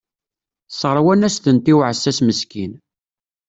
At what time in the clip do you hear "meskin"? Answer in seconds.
2.23-2.73